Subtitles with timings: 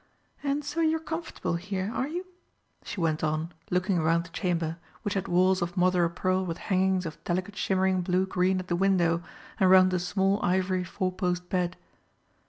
[0.41, 2.25] And so you're comfortable here, are you?"
[2.83, 6.57] she went on, looking round the chamber, which had walls of mother o' pearl with
[6.57, 9.21] hangings of delicate shimmering blue green at the window
[9.59, 11.77] and round the small ivory four post bed.